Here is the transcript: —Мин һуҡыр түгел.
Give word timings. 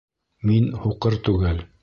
—Мин 0.51 0.65
һуҡыр 0.87 1.19
түгел. 1.29 1.65